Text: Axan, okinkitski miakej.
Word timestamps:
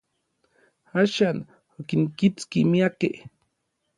Axan, 1.01 1.37
okinkitski 1.79 2.59
miakej. 2.71 3.15